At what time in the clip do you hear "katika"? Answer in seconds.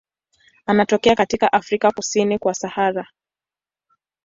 1.15-1.53